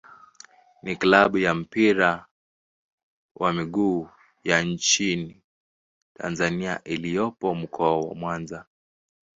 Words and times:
ni 0.83 0.95
klabu 0.95 1.37
ya 1.37 1.53
mpira 1.55 2.25
wa 3.35 3.53
miguu 3.53 4.09
ya 4.43 4.61
nchini 4.61 5.41
Tanzania 6.13 6.83
iliyopo 6.83 7.55
Mkoa 7.55 7.97
wa 8.01 8.15
Mwanza. 8.15 8.65